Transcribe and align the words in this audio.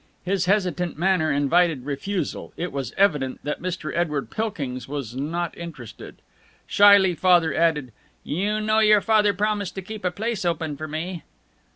His 0.23 0.45
hesitant 0.45 0.97
manner 0.97 1.31
invited 1.31 1.85
refusal. 1.85 2.53
It 2.57 2.71
was 2.71 2.91
evident 2.97 3.39
that 3.43 3.61
Mr. 3.61 3.95
Edward 3.95 4.31
Pilkings 4.31 4.87
was 4.87 5.15
not 5.15 5.55
interested. 5.55 6.23
Shyly 6.65 7.13
Father 7.13 7.53
added, 7.53 7.91
"You 8.23 8.59
know 8.61 8.79
your 8.79 9.01
father 9.01 9.31
promised 9.31 9.75
to 9.75 9.83
keep 9.83 10.03
a 10.03 10.09
place 10.09 10.43
open 10.43 10.75
for 10.75 10.87
me." 10.87 11.21